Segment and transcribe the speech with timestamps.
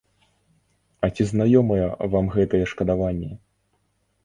[1.07, 3.31] А ці знаёмыя вам гэтыя шкадаванні?